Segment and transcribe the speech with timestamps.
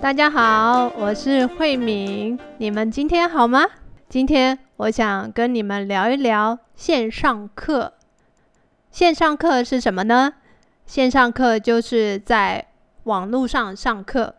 [0.00, 3.66] 大家好，我是慧敏，你们今天好吗？
[4.08, 7.94] 今天我想跟你们聊一聊线上课。
[8.92, 10.34] 线上课是什么呢？
[10.86, 12.64] 线上课就是在
[13.04, 14.36] 网络上上课。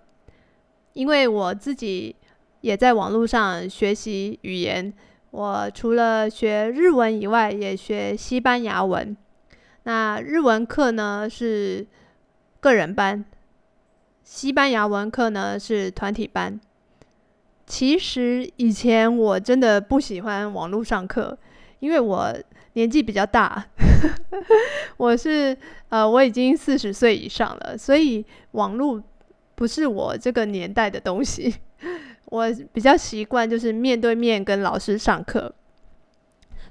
[0.93, 2.15] 因为我自己
[2.61, 4.93] 也在网络上学习语言，
[5.31, 9.15] 我除了学日文以外，也学西班牙文。
[9.83, 11.85] 那日文课呢是
[12.61, 13.25] 个人班，
[14.23, 16.59] 西班牙文课呢是团体班。
[17.65, 21.37] 其实以前我真的不喜欢网络上课，
[21.79, 22.35] 因为我
[22.73, 23.63] 年纪比较大，
[24.97, 25.55] 我是
[25.89, 29.01] 呃我已经四十岁以上了，所以网络
[29.55, 31.53] 不是我这个年代的东西。
[32.25, 35.51] 我比较习惯就是面对面跟老师上课，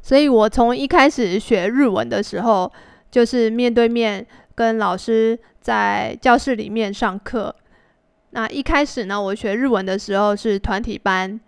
[0.00, 2.72] 所以我从一开始学日文的时候，
[3.10, 4.24] 就是面对面
[4.58, 7.54] 跟老师在教室里面上课。
[8.30, 11.38] 那一开始呢，我学日文的时候是团体班，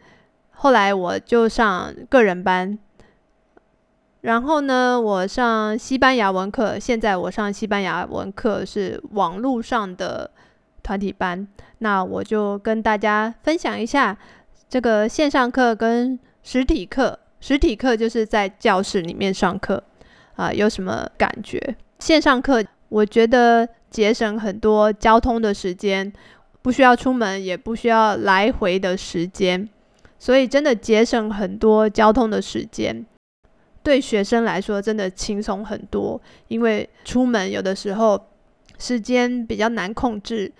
[0.52, 2.78] 后来我就上个人班。
[4.20, 10.30] 然后呢，我上西班牙文课，现在我上西班牙文课是网络上的
[10.84, 11.48] 团体班。
[11.78, 14.16] 那我就跟大家分享一下
[14.68, 17.18] 这个线上课跟实体课。
[17.40, 19.82] 实体课就是在教室里面上课
[20.36, 21.74] 啊，有什么感觉？
[21.98, 26.12] 线上课我觉得节省很多交通的时间。
[26.62, 29.66] 不需要出门，也不需要来回的时间，
[30.18, 33.06] 所以真的节省很多交通的时间。
[33.82, 38.26] 对学生来说，真的轻松很多，因为出门有的时候
[38.78, 40.52] 时间比较难控制。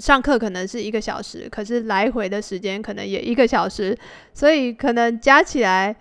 [0.00, 3.94] 上课可能是一个小时，可是来回的时间可能也一个小时，
[4.32, 5.94] 所以可能加起来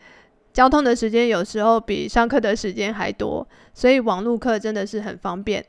[0.54, 3.48] 交通的时间有时候比上课的时间还多。
[3.74, 5.66] 所以网络课真的是很方便。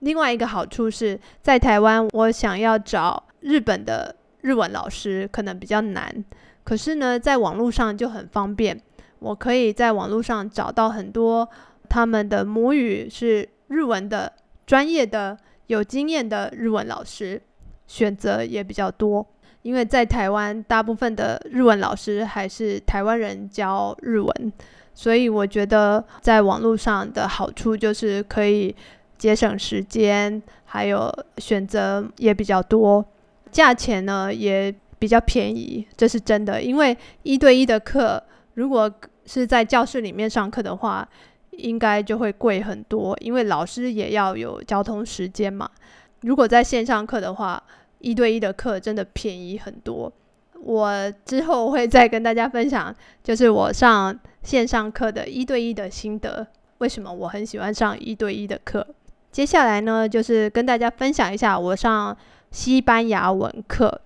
[0.00, 6.24] 另外一个好处是在台湾，我想要找日本的日文老师可能比较难。
[6.62, 8.80] 可是呢，在网络上就很方便，
[9.18, 11.48] 我可以在网络上找到很多
[11.88, 14.32] 他们的母语是日文的
[14.64, 15.36] 专业的
[15.66, 17.42] 有经验的日文老师，
[17.86, 19.26] 选择也比较多。
[19.62, 24.52] 因为在台湾，大部分的日文老师还是台湾人教日文，
[24.94, 28.74] 所以我觉得在网络上的好处就是可以。
[29.18, 33.04] 节省时间，还有选择也比较多，
[33.50, 36.62] 价钱呢也比较便宜，这是真的。
[36.62, 38.22] 因为一对一的课，
[38.54, 38.88] 如果
[39.26, 41.08] 是在教室里面上课的话，
[41.50, 45.68] 应该就会贵很多，因为老师也要有交通时间嘛。
[46.20, 47.60] 如果在线上课的话，
[47.98, 50.12] 一对一的课真的便宜很多。
[50.60, 56.46] 我之后会再跟大家分享，就是我上线上课的一对一的心得，
[56.78, 58.86] 为什么我很喜欢上一对一的课。
[59.30, 62.16] 接下来呢，就是跟大家分享一下我上
[62.50, 64.00] 西班牙文课。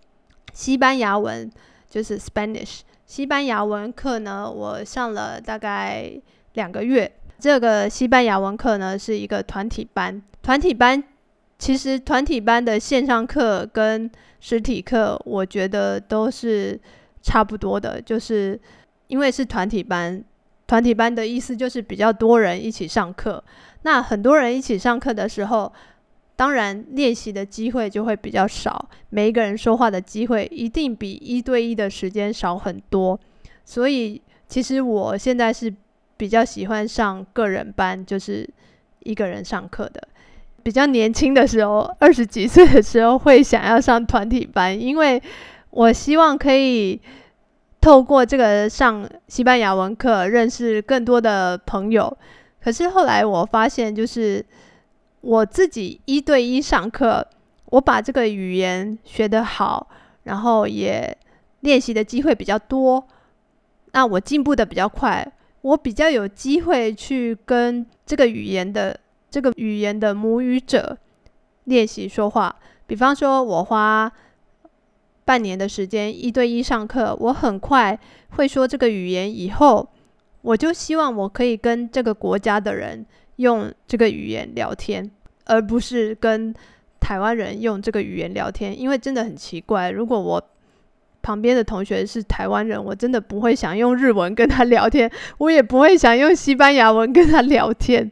[0.52, 1.50] 西班牙文
[1.88, 2.80] 就是 Spanish。
[3.06, 6.12] 西班牙文课呢，我上了大概
[6.54, 7.10] 两个月。
[7.38, 10.22] 这个西班牙文课呢，是一个团体班。
[10.42, 11.02] 团体班
[11.62, 16.76] 其实团体班的线上课跟实体课，我觉得都是
[17.22, 18.60] 差不多的，就是
[19.06, 20.24] 因为是团体班。
[20.66, 23.40] 团体班的意思就是比较多人一起上课。
[23.82, 25.72] 那很多人一起上课的时候，
[26.34, 33.16] 当然练习的机会就会比较少，每一个人说话的机会一定比一对一的时间少很多。
[33.64, 35.72] 所以，其实我现在是
[36.16, 38.50] 比较喜欢上个人班，就是
[39.04, 40.08] 一个人上课的。
[40.62, 45.22] 比较年轻的时候，二十几岁的时候会想要上团体班，因为
[45.70, 47.00] 我希望可以。
[47.82, 52.16] 透过这个上西班牙文课，认识更多的朋友。
[52.62, 54.46] 可是后来我发现，就是
[55.20, 57.26] 我自己一对一上课，
[57.64, 59.88] 我把这个语言学得好，
[60.22, 61.18] 然后也
[61.62, 63.04] 练习的机会比较多，
[63.90, 68.96] 那我进步的比较快，我比较有机会去跟这个语言的
[69.32, 70.96] 这个语言的母语者
[71.64, 72.54] 练习说话。
[72.86, 74.12] 比方说，我花。
[75.24, 77.96] 半年的时间一对一上课，我很快
[78.30, 79.32] 会说这个语言。
[79.32, 79.88] 以后
[80.42, 83.06] 我就希望我可以跟这个国家的人
[83.36, 85.08] 用这个语言聊天，
[85.44, 86.52] 而不是跟
[86.98, 88.78] 台湾人用这个语言聊天。
[88.78, 90.42] 因为真的很奇怪，如果我
[91.22, 95.08] 旁边的同学是台湾人，我真的不会想用日文跟他聊天，
[95.38, 98.10] 我也不会想用西班牙文跟他聊天。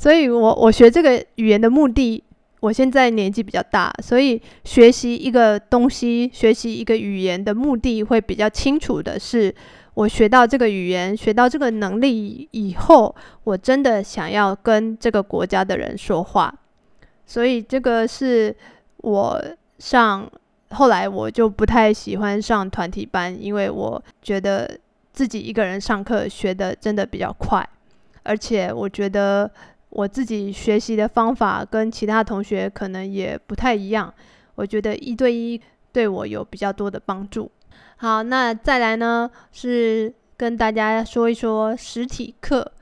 [0.00, 2.24] 所以我我学这个语言的目的。
[2.60, 9.54] 我现在年纪比较大，所以学习一个东西、学习一个语言的目的会比较清楚的是，
[9.94, 13.14] 我学到这个语言、学到这个能力以后，
[13.44, 16.54] 我真的想要跟这个国家的人说话。
[17.24, 18.54] 所以这个是
[18.98, 19.42] 我
[19.78, 20.30] 上
[20.70, 24.78] 后来我就不太喜欢上团体班，因为我觉得
[25.14, 27.66] 自己一个人上课学的真的比较快，
[28.22, 29.50] 而且我觉得
[29.90, 34.12] 我自己学习的方法跟其他同学可能也不太一样。
[34.54, 35.60] 我觉得一对一
[35.92, 37.50] 对我有比较多的帮助。
[37.96, 42.72] 好，那再来呢，是跟大家说一说实体课。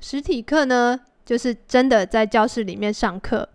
[0.00, 3.48] 实体课呢，就是真的在教室里面上课。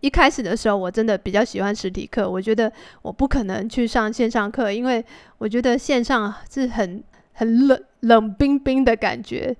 [0.00, 2.30] 一开始的时候，我真的比较喜欢实体课。
[2.30, 5.04] 我觉得我不可能去上线上课，因为
[5.38, 7.02] 我觉得线上是很
[7.32, 9.56] 很冷冷冰冰的感觉，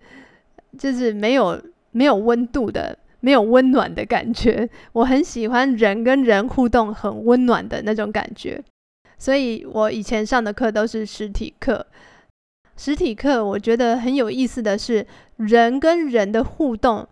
[0.79, 1.61] 就是没有
[1.99, 4.71] 没有温度的，没有温暖的感觉。
[4.93, 8.63] 我很喜欢人跟人互动，很温暖的那种感觉。
[9.19, 11.85] 所以我以前上的课都是实体课。
[12.77, 15.05] 实体课我觉得很有意思的是，
[15.39, 17.05] 人跟人的互动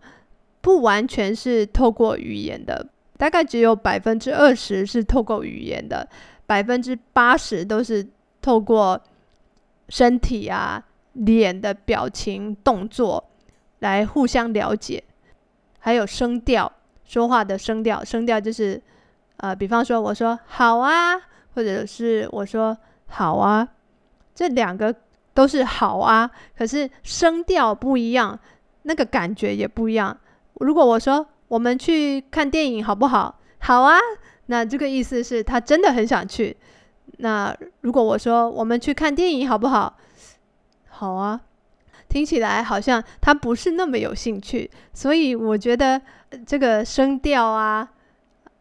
[0.61, 2.87] 不完全是透过语言的。
[3.17, 6.07] 大概只有百分之二十是透过语言的，
[6.45, 8.07] 百分之八十都是
[8.41, 9.01] 透过
[9.89, 10.81] 身体啊、
[11.11, 13.21] 脸的表情、动作
[13.79, 15.03] 来互相了解，
[15.79, 16.71] 还有声调，
[17.03, 18.81] 说话的声调，声调就是
[19.37, 21.15] 呃，比方说我说好啊，
[21.55, 22.77] 或者是我说
[23.07, 23.67] 好啊，
[24.33, 24.93] 这两个
[25.33, 28.39] 都是好啊，可是声调不一样，
[28.83, 30.17] 那个感觉也不一样。
[30.55, 31.27] 如果我说。
[31.49, 33.39] 我们去看电影好不好？
[33.59, 33.97] 好啊，
[34.47, 36.57] 那这个意思是他真的很想去。
[37.19, 39.95] 那如果我说我们去看电影好不好？
[40.89, 41.39] 好啊，
[42.09, 44.69] 听起来好像他不是那么有兴趣。
[44.93, 46.01] 所以我觉得
[46.45, 47.87] 这个声调啊，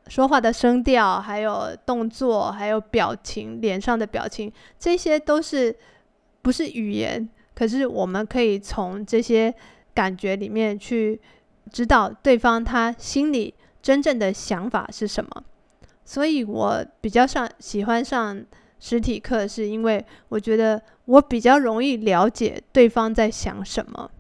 [0.07, 5.75] 说话的声调，还有动作，还有表情，脸上的表情，这些都是
[6.43, 9.55] 不是语言，可是我们可以从这些
[9.95, 11.21] 感觉里面去。
[11.73, 13.53] 知道对方他心里
[13.83, 15.45] 真正的想法是什么，
[16.05, 18.41] 所以我比较上喜欢上
[18.79, 24.11] 实体课，是因为我觉得我比较容易了解对方在想什么。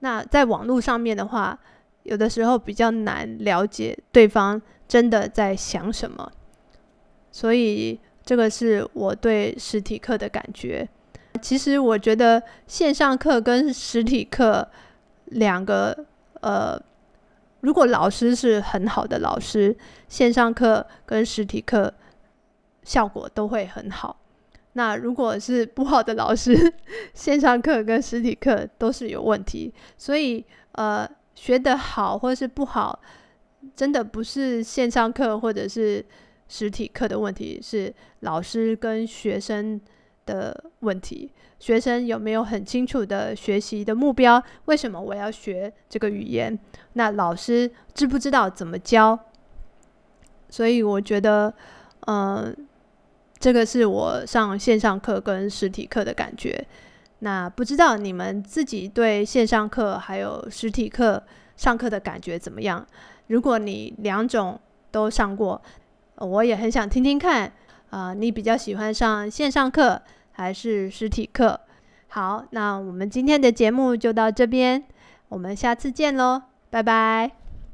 [0.00, 1.58] 那在网络上面的话，
[2.04, 6.32] 有的时候比较难了解对方真的在想什么，
[7.30, 10.88] 所以这个是我对实体课的感觉。
[11.42, 14.68] 其实我觉得线上课跟实体课
[15.26, 16.06] 两个。
[16.42, 16.80] 呃，
[17.60, 19.76] 如果老师是很好的老师，
[20.08, 21.92] 线上课跟实体课
[22.82, 24.16] 效果都会很好。
[24.74, 26.54] 那如果是不好的老师，
[27.12, 29.72] 线上课跟实体课都是有问题。
[29.98, 33.00] 所以，呃，学得好或是不好，
[33.74, 36.04] 真的不是线上课或者是
[36.48, 39.80] 实体课的问题，是老师跟学生
[40.24, 44.40] 的问题，学生有没有很清楚的学习的目标？
[44.66, 46.56] 为什么我要学这个语言？
[46.92, 49.18] 那老师知不知道怎么教？
[50.48, 51.52] 所以我觉得，
[52.06, 52.54] 嗯、
[53.40, 56.64] 这个是我上线上课跟实体课的感觉。
[57.20, 61.22] 那不知道你们自己对线上课还有实体课
[61.56, 62.86] 上课的感觉怎么样？
[63.26, 64.60] 如果你两种
[64.90, 65.60] 都上过，
[66.16, 67.50] 我也很想听听看。
[67.90, 70.00] 啊、呃，你比较喜欢上线上课
[70.32, 71.58] 还是实体课？
[72.08, 74.84] 好，那我们今天的节目就到这边，
[75.28, 77.39] 我们下次见喽，拜拜。